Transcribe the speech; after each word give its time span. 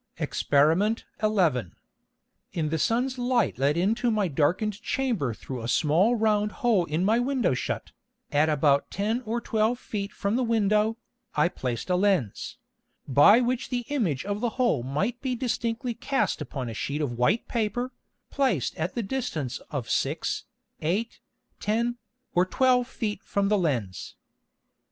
Exper. 0.17 0.95
11. 1.21 1.75
In 2.53 2.69
the 2.69 2.79
Sun's 2.79 3.19
Light 3.19 3.59
let 3.59 3.77
into 3.77 4.09
my 4.09 4.27
darken'd 4.27 4.81
Chamber 4.81 5.31
through 5.31 5.61
a 5.61 5.67
small 5.67 6.15
round 6.15 6.53
Hole 6.65 6.85
in 6.85 7.05
my 7.05 7.19
Window 7.19 7.53
shut, 7.53 7.91
at 8.31 8.49
about 8.49 8.89
ten 8.89 9.21
or 9.27 9.39
twelve 9.39 9.77
Feet 9.77 10.11
from 10.11 10.35
the 10.35 10.43
Window, 10.43 10.97
I 11.35 11.49
placed 11.49 11.91
a 11.91 11.95
Lens, 11.95 12.57
by 13.07 13.41
which 13.41 13.69
the 13.69 13.85
Image 13.89 14.25
of 14.25 14.39
the 14.41 14.49
Hole 14.57 14.81
might 14.81 15.21
be 15.21 15.35
distinctly 15.35 15.93
cast 15.93 16.41
upon 16.41 16.67
a 16.67 16.73
Sheet 16.73 17.01
of 17.01 17.11
white 17.19 17.47
Paper, 17.47 17.91
placed 18.31 18.75
at 18.77 18.95
the 18.95 19.03
distance 19.03 19.59
of 19.69 19.87
six, 19.87 20.45
eight, 20.81 21.19
ten, 21.59 21.99
or 22.33 22.43
twelve 22.47 22.87
Feet 22.87 23.21
from 23.21 23.49
the 23.49 23.57
Lens. 23.59 24.15